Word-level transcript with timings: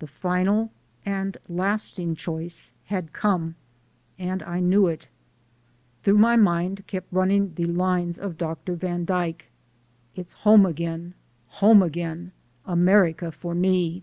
The 0.00 0.08
final 0.08 0.72
and 1.06 1.36
lasting 1.48 2.16
choice 2.16 2.72
had 2.86 3.12
come 3.12 3.54
and 4.18 4.42
I 4.42 4.58
knew 4.58 4.88
it. 4.88 5.06
Through 6.02 6.18
my 6.18 6.34
mind 6.34 6.88
kept 6.88 7.12
running 7.12 7.54
the 7.54 7.66
lines 7.66 8.18
of 8.18 8.36
Dr. 8.36 8.74
Van 8.74 9.04
Dyke, 9.04 9.48
"It's 10.16 10.32
home 10.32 10.66
again, 10.66 11.14
home 11.62 11.84
again, 11.84 12.32
America 12.66 13.30
for 13.30 13.54
me!" 13.54 14.02